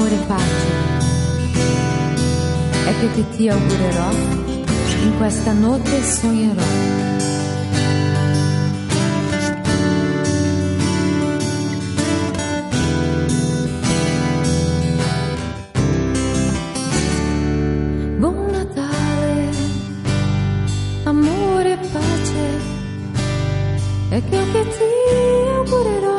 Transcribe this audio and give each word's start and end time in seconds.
amore 0.00 0.16
pace 0.26 0.88
è 2.86 3.12
che 3.12 3.36
ti 3.36 3.48
augurerò, 3.48 4.10
in 5.04 5.16
questa 5.18 5.52
notte 5.52 6.02
sognerò. 6.02 6.98
È 24.08 24.20
che 24.28 24.42
ti 24.50 25.48
augurerò, 25.54 26.16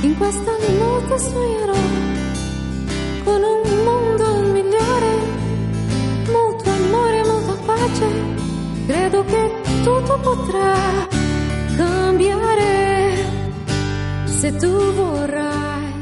in 0.00 0.16
questa 0.16 0.52
notte 0.78 1.18
sognerò 1.18 2.13
un 3.26 4.52
migliore, 4.52 5.12
molto 6.30 6.70
amore, 6.70 7.24
molta 7.24 7.54
pace, 7.64 8.08
credo 8.86 9.24
che 9.24 9.62
tutto 9.82 10.18
potrà 10.20 11.08
cambiare 11.76 13.16
se 14.26 14.52
tu 14.56 14.92
vorrai. 14.92 15.92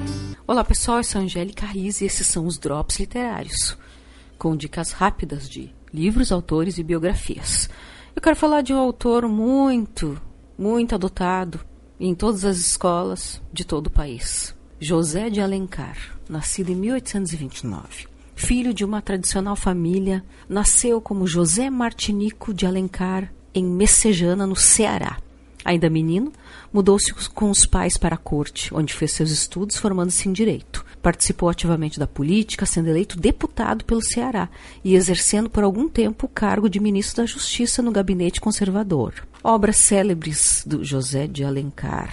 Olá 0.46 0.64
pessoal, 0.64 0.98
eu 0.98 1.04
sou 1.04 1.20
a 1.20 1.24
Angélica 1.24 1.64
Riz 1.64 2.00
e 2.00 2.06
esses 2.06 2.27
são 2.27 2.46
os 2.46 2.58
Drops 2.58 2.98
Literários, 2.98 3.78
com 4.36 4.56
dicas 4.56 4.92
rápidas 4.92 5.48
de 5.48 5.72
livros, 5.92 6.32
autores 6.32 6.78
e 6.78 6.82
biografias. 6.82 7.70
Eu 8.14 8.20
quero 8.20 8.36
falar 8.36 8.62
de 8.62 8.74
um 8.74 8.78
autor 8.78 9.28
muito, 9.28 10.20
muito 10.58 10.94
adotado 10.94 11.60
em 11.98 12.14
todas 12.14 12.44
as 12.44 12.58
escolas 12.58 13.41
de 13.52 13.64
todo 13.64 13.86
o 13.86 13.91
país. 13.91 14.54
José 14.80 15.30
de 15.30 15.41
Alencar, 15.41 15.97
nascido 16.33 16.70
em 16.70 16.75
1829. 16.75 18.08
Filho 18.34 18.75
de 18.75 18.84
uma 18.84 19.00
tradicional 19.00 19.55
família, 19.55 20.25
nasceu 20.48 21.00
como 21.00 21.27
José 21.27 21.70
Martinico 21.70 22.52
de 22.52 22.66
Alencar 22.66 23.33
em 23.55 23.64
Messejana, 23.64 24.47
no 24.47 24.56
Ceará. 24.56 25.19
Ainda 25.64 25.88
menino, 25.88 26.33
mudou-se 26.72 27.12
com 27.28 27.50
os 27.50 27.64
pais 27.64 27.97
para 27.97 28.16
a 28.16 28.19
corte, 28.19 28.75
onde 28.75 28.92
fez 28.92 29.12
seus 29.12 29.30
estudos 29.30 29.77
formando-se 29.77 30.28
em 30.28 30.33
direito. 30.33 30.84
Participou 31.00 31.48
ativamente 31.48 32.00
da 32.00 32.06
política, 32.06 32.66
sendo 32.66 32.88
eleito 32.88 33.20
deputado 33.20 33.84
pelo 33.84 34.03
Ceará 34.03 34.48
e 34.83 34.97
exercendo 34.97 35.48
por 35.48 35.62
algum 35.62 35.88
tempo 35.88 36.27
o 36.27 36.28
cargo 36.28 36.69
de 36.69 36.80
ministro 36.80 37.22
da 37.22 37.27
Justiça 37.27 37.80
no 37.83 37.92
gabinete 37.92 38.41
conservador. 38.41 39.14
Obras 39.44 39.77
célebres 39.77 40.64
do 40.66 40.83
José 40.83 41.28
de 41.28 41.44
Alencar: 41.44 42.12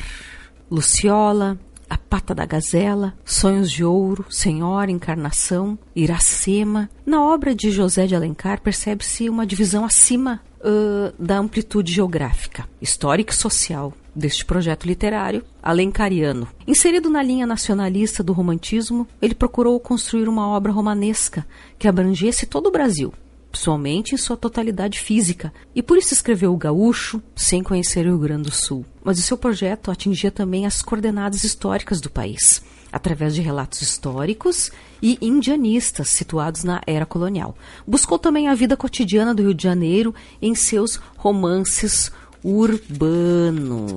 Luciola, 0.70 1.58
a 1.90 1.98
Pata 1.98 2.36
da 2.36 2.45
Gazela, 2.45 3.14
Sonhos 3.26 3.72
de 3.72 3.84
Ouro, 3.84 4.26
Senhora, 4.30 4.92
Encarnação, 4.92 5.78
Iracema. 5.96 6.90
Na 7.06 7.23
obra 7.23 7.56
de 7.56 7.72
José 7.72 8.06
de 8.06 8.16
Alencar 8.16 8.62
percebe-se 8.62 9.30
uma 9.30 9.46
divisão 9.46 9.84
acima 9.84 10.42
uh, 10.59 11.14
da 11.18 11.38
amplitude 11.38 11.92
geográfica, 11.92 12.68
histórica 12.81 13.34
e 13.34 13.36
social 13.36 13.94
deste 14.16 14.46
projeto 14.46 14.86
literário 14.86 15.44
alencariano. 15.64 16.48
Inserido 16.68 17.09
na 17.09 17.23
linha 17.23 17.48
nacionalista 17.48 18.24
do 18.24 18.34
romantismo, 18.34 19.08
ele 19.22 19.34
procurou 19.34 19.80
construir 19.80 20.28
uma 20.28 20.48
obra 20.50 20.72
romanesca 20.72 21.46
que 21.78 21.88
abrangesse 21.88 22.46
todo 22.46 22.68
o 22.68 22.72
Brasil, 22.72 23.14
pessoalmente 23.52 24.14
em 24.14 24.17
sua 24.17 24.38
totalidade 24.38 25.00
física, 25.00 25.52
e 25.73 25.81
por 25.81 25.97
isso 25.97 26.14
escreveu 26.14 26.53
o 26.53 26.58
Gaúcho, 26.58 27.22
sem 27.36 27.64
conhecer 27.64 28.06
o 28.06 28.09
Rio 28.09 28.19
Grande 28.19 28.44
do 28.44 28.52
Sul. 28.52 28.86
Mas 29.03 29.17
o 29.19 29.22
seu 29.22 29.38
projeto 29.38 29.91
atingia 29.91 30.31
também 30.31 30.66
as 30.66 30.81
coordenadas 30.81 31.44
históricas 31.44 32.00
do 32.00 32.09
país, 32.09 32.64
através 32.91 33.36
de 33.36 33.41
relatos 33.41 33.81
históricos 33.81 34.72
e 35.02 35.17
indianistas 35.22 36.09
situados 36.09 36.63
na 36.63 36.81
era 36.85 37.06
colonial. 37.06 37.56
Buscou 37.88 38.19
também 38.19 38.47
a 38.47 38.56
vida 38.56 38.78
cotidiana 38.78 39.34
do 39.34 39.44
Rio 39.44 39.53
de 39.53 39.63
Janeiro 39.63 40.13
em 40.41 40.53
seus 40.56 41.00
romances 41.18 42.12
urbanos. 42.44 43.90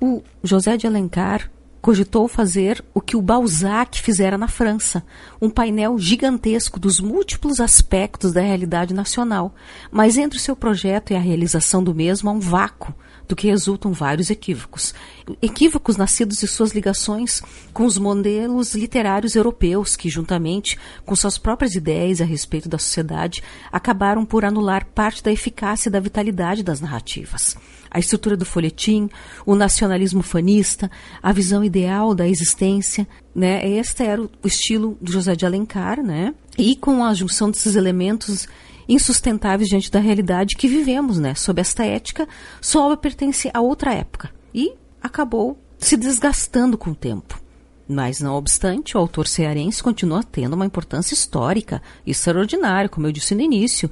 O 0.00 0.22
José 0.42 0.76
de 0.76 0.86
Alencar 0.86 1.50
cogitou 1.80 2.28
fazer 2.28 2.84
o 2.92 3.00
que 3.00 3.16
o 3.16 3.22
Balzac 3.22 4.00
fizera 4.00 4.36
na 4.36 4.48
França, 4.48 5.04
um 5.40 5.48
painel 5.48 5.98
gigantesco 5.98 6.78
dos 6.78 7.00
múltiplos 7.00 7.60
aspectos 7.60 8.32
da 8.32 8.40
realidade 8.40 8.92
nacional. 8.92 9.54
Mas 9.90 10.16
entre 10.18 10.38
o 10.38 10.42
seu 10.42 10.56
projeto 10.56 11.12
e 11.12 11.16
a 11.16 11.20
realização 11.20 11.82
do 11.82 11.94
mesmo 11.94 12.28
há 12.28 12.32
um 12.32 12.40
vácuo, 12.40 12.94
do 13.28 13.36
que 13.36 13.46
resultam 13.46 13.92
vários 13.92 14.30
equívocos. 14.30 14.94
Equívocos 15.42 15.96
nascidos 15.96 16.38
de 16.38 16.46
suas 16.46 16.72
ligações 16.72 17.42
com 17.72 17.84
os 17.84 17.98
modelos 17.98 18.74
literários 18.74 19.36
europeus, 19.36 19.94
que, 19.94 20.08
juntamente 20.08 20.78
com 21.04 21.14
suas 21.14 21.36
próprias 21.36 21.74
ideias 21.74 22.20
a 22.20 22.24
respeito 22.24 22.68
da 22.68 22.78
sociedade, 22.78 23.42
acabaram 23.70 24.24
por 24.24 24.44
anular 24.44 24.86
parte 24.86 25.22
da 25.22 25.30
eficácia 25.30 25.88
e 25.88 25.92
da 25.92 26.00
vitalidade 26.00 26.62
das 26.62 26.80
narrativas 26.80 27.56
a 27.90 27.98
estrutura 27.98 28.36
do 28.36 28.44
folhetim, 28.44 29.08
o 29.46 29.54
nacionalismo 29.54 30.22
fanista, 30.22 30.90
a 31.22 31.32
visão 31.32 31.64
ideal 31.64 32.14
da 32.14 32.28
existência, 32.28 33.08
né? 33.34 33.66
Este 33.66 34.02
era 34.02 34.20
o 34.20 34.30
estilo 34.44 34.96
do 35.00 35.10
José 35.10 35.34
de 35.34 35.46
Alencar, 35.46 36.02
né? 36.02 36.34
E 36.56 36.76
com 36.76 37.04
a 37.04 37.14
junção 37.14 37.50
desses 37.50 37.76
elementos 37.76 38.46
insustentáveis 38.88 39.68
diante 39.68 39.90
da 39.90 40.00
realidade 40.00 40.56
que 40.56 40.66
vivemos, 40.66 41.18
né? 41.18 41.34
Sob 41.34 41.60
esta 41.60 41.84
ética, 41.84 42.26
sua 42.60 42.84
obra 42.84 42.96
pertence 42.96 43.50
a 43.52 43.60
outra 43.60 43.92
época 43.92 44.30
e 44.54 44.72
acabou 45.02 45.58
se 45.78 45.96
desgastando 45.96 46.78
com 46.78 46.90
o 46.90 46.94
tempo. 46.94 47.40
Mas, 47.88 48.20
não 48.20 48.34
obstante, 48.34 48.96
o 48.96 49.00
autor 49.00 49.26
cearense 49.26 49.82
continua 49.82 50.22
tendo 50.22 50.54
uma 50.54 50.66
importância 50.66 51.14
histórica 51.14 51.80
extraordinária, 52.06 52.88
como 52.88 53.06
eu 53.06 53.12
disse 53.12 53.34
no 53.34 53.40
início. 53.40 53.90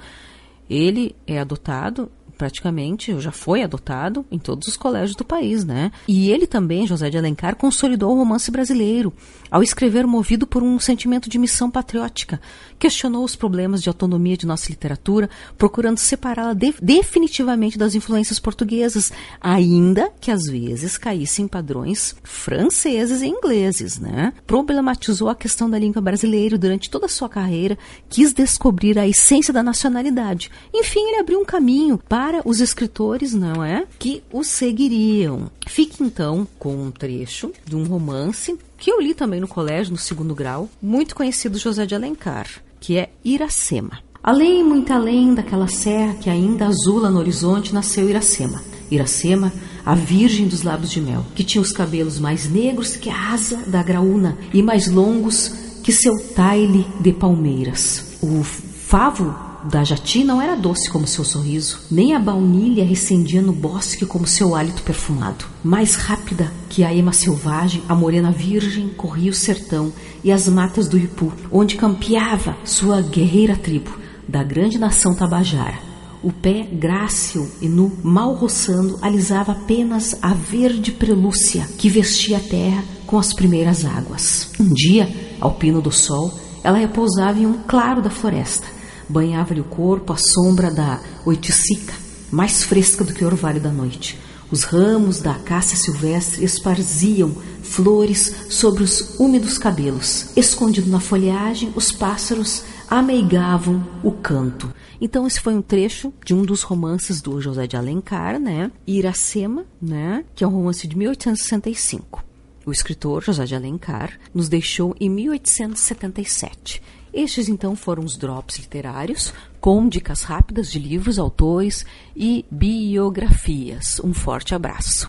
Ele 0.68 1.16
é 1.26 1.38
adotado 1.38 2.10
praticamente, 2.36 3.18
já 3.20 3.32
foi 3.32 3.62
adotado 3.62 4.24
em 4.30 4.38
todos 4.38 4.68
os 4.68 4.76
colégios 4.76 5.16
do 5.16 5.24
país, 5.24 5.64
né? 5.64 5.90
E 6.06 6.30
ele 6.30 6.46
também, 6.46 6.86
José 6.86 7.10
de 7.10 7.18
Alencar, 7.18 7.56
consolidou 7.56 8.12
o 8.12 8.18
romance 8.18 8.50
brasileiro 8.50 9.12
ao 9.50 9.62
escrever 9.62 10.06
movido 10.06 10.46
por 10.46 10.62
um 10.62 10.78
sentimento 10.78 11.28
de 11.28 11.38
missão 11.38 11.70
patriótica. 11.70 12.40
Questionou 12.78 13.24
os 13.24 13.36
problemas 13.36 13.82
de 13.82 13.88
autonomia 13.88 14.36
de 14.36 14.46
nossa 14.46 14.68
literatura, 14.68 15.30
procurando 15.56 15.98
separá-la 15.98 16.52
de 16.52 16.74
definitivamente 16.82 17.78
das 17.78 17.94
influências 17.94 18.38
portuguesas, 18.38 19.12
ainda 19.40 20.10
que 20.20 20.30
às 20.30 20.44
vezes 20.44 20.98
caísse 20.98 21.42
em 21.42 21.48
padrões 21.48 22.14
franceses 22.22 23.22
e 23.22 23.26
ingleses, 23.26 23.98
né? 23.98 24.32
Problematizou 24.46 25.28
a 25.28 25.34
questão 25.34 25.70
da 25.70 25.78
língua 25.78 26.02
brasileira 26.02 26.58
durante 26.58 26.90
toda 26.90 27.06
a 27.06 27.08
sua 27.08 27.28
carreira, 27.28 27.78
quis 28.08 28.32
descobrir 28.32 28.98
a 28.98 29.06
essência 29.06 29.52
da 29.52 29.62
nacionalidade. 29.62 30.50
Enfim, 30.74 31.00
ele 31.00 31.20
abriu 31.20 31.40
um 31.40 31.44
caminho 31.44 31.98
para 32.08 32.25
os 32.44 32.60
escritores, 32.60 33.32
não 33.34 33.62
é? 33.64 33.84
Que 33.98 34.22
o 34.32 34.42
seguiriam. 34.42 35.50
Fique 35.66 36.02
então 36.02 36.46
com 36.58 36.74
um 36.74 36.90
trecho 36.90 37.52
de 37.64 37.76
um 37.76 37.84
romance 37.84 38.56
que 38.78 38.90
eu 38.90 39.00
li 39.00 39.14
também 39.14 39.40
no 39.40 39.48
colégio, 39.48 39.92
no 39.92 39.98
segundo 39.98 40.34
grau, 40.34 40.68
muito 40.82 41.14
conhecido 41.14 41.58
José 41.58 41.86
de 41.86 41.94
Alencar, 41.94 42.46
que 42.80 42.98
é 42.98 43.10
Iracema. 43.24 43.98
Além, 44.22 44.64
muito 44.64 44.92
além 44.92 45.34
daquela 45.34 45.68
serra 45.68 46.14
que 46.14 46.28
ainda 46.28 46.66
azula 46.66 47.10
no 47.10 47.20
horizonte, 47.20 47.72
nasceu 47.72 48.08
Iracema. 48.08 48.60
Iracema, 48.90 49.52
a 49.84 49.94
virgem 49.94 50.48
dos 50.48 50.62
lábios 50.62 50.90
de 50.90 51.00
mel, 51.00 51.24
que 51.34 51.44
tinha 51.44 51.62
os 51.62 51.72
cabelos 51.72 52.18
mais 52.18 52.50
negros 52.50 52.96
que 52.96 53.08
a 53.08 53.32
asa 53.32 53.56
da 53.66 53.82
graúna 53.82 54.36
e 54.52 54.62
mais 54.62 54.88
longos 54.88 55.52
que 55.82 55.92
seu 55.92 56.12
taile 56.34 56.84
de 57.00 57.12
palmeiras. 57.12 58.18
O 58.20 58.42
favo 58.42 59.45
da 59.70 59.82
Jati 59.82 60.22
não 60.22 60.40
era 60.40 60.54
doce 60.54 60.88
como 60.88 61.06
seu 61.06 61.24
sorriso, 61.24 61.80
nem 61.90 62.14
a 62.14 62.20
baunilha 62.20 62.84
recendia 62.84 63.42
no 63.42 63.52
bosque 63.52 64.06
como 64.06 64.26
seu 64.26 64.54
hálito 64.54 64.82
perfumado. 64.82 65.44
Mais 65.62 65.96
rápida 65.96 66.52
que 66.68 66.84
a 66.84 66.94
ema 66.94 67.12
selvagem, 67.12 67.82
a 67.88 67.94
morena 67.94 68.30
virgem 68.30 68.88
corria 68.88 69.30
o 69.30 69.34
sertão 69.34 69.92
e 70.22 70.30
as 70.30 70.48
matas 70.48 70.88
do 70.88 70.96
Ipu, 70.96 71.32
onde 71.50 71.76
campeava 71.76 72.56
sua 72.64 73.02
guerreira 73.02 73.56
tribo 73.56 73.90
da 74.28 74.42
grande 74.42 74.78
nação 74.78 75.14
tabajara. 75.14 75.78
O 76.22 76.32
pé 76.32 76.62
grácil 76.72 77.48
e 77.60 77.68
nu, 77.68 77.92
mal 78.02 78.34
roçando, 78.34 78.98
alisava 79.02 79.52
apenas 79.52 80.16
a 80.22 80.32
verde 80.32 80.92
prelúcia 80.92 81.68
que 81.76 81.88
vestia 81.88 82.38
a 82.38 82.40
terra 82.40 82.84
com 83.06 83.18
as 83.18 83.32
primeiras 83.32 83.84
águas. 83.84 84.50
Um 84.58 84.72
dia, 84.72 85.08
ao 85.40 85.54
pino 85.54 85.80
do 85.80 85.92
sol, 85.92 86.32
ela 86.62 86.78
repousava 86.78 87.38
em 87.38 87.46
um 87.46 87.58
claro 87.66 88.02
da 88.02 88.10
floresta 88.10 88.76
banhava-lhe 89.08 89.60
o 89.60 89.64
corpo 89.64 90.12
a 90.12 90.16
sombra 90.16 90.70
da 90.70 91.00
oiticica, 91.24 91.94
mais 92.30 92.62
fresca 92.62 93.04
do 93.04 93.12
que 93.12 93.24
o 93.24 93.26
orvalho 93.26 93.60
da 93.60 93.70
noite. 93.70 94.18
Os 94.50 94.62
ramos 94.62 95.20
da 95.20 95.32
acácia 95.32 95.76
silvestre 95.76 96.44
esparziam 96.44 97.34
flores 97.62 98.46
sobre 98.48 98.84
os 98.84 99.18
úmidos 99.18 99.58
cabelos. 99.58 100.28
Escondido 100.36 100.88
na 100.88 101.00
folhagem, 101.00 101.72
os 101.74 101.90
pássaros 101.90 102.62
ameigavam 102.88 103.84
o 104.04 104.12
canto. 104.12 104.72
Então 105.00 105.26
esse 105.26 105.40
foi 105.40 105.54
um 105.54 105.62
trecho 105.62 106.12
de 106.24 106.32
um 106.32 106.42
dos 106.42 106.62
romances 106.62 107.20
do 107.20 107.40
José 107.40 107.66
de 107.66 107.76
Alencar, 107.76 108.38
né? 108.38 108.70
Iracema, 108.86 109.64
né? 109.82 110.24
Que 110.34 110.44
é 110.44 110.46
um 110.46 110.52
romance 110.52 110.86
de 110.86 110.96
1865. 110.96 112.24
O 112.64 112.72
escritor 112.72 113.22
José 113.22 113.44
de 113.44 113.54
Alencar 113.54 114.18
nos 114.32 114.48
deixou 114.48 114.94
em 115.00 115.10
1877. 115.10 116.82
Estes 117.16 117.48
então 117.48 117.74
foram 117.74 118.04
os 118.04 118.14
drops 118.14 118.58
literários, 118.58 119.32
com 119.58 119.88
dicas 119.88 120.22
rápidas 120.22 120.70
de 120.70 120.78
livros, 120.78 121.18
autores 121.18 121.86
e 122.14 122.44
biografias. 122.50 123.98
Um 124.04 124.12
forte 124.12 124.54
abraço. 124.54 125.08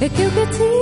E 0.00 0.04
e 0.04 0.08
che 0.10 0.22
io 0.22 0.30
che 0.32 0.48
ti 0.48 0.77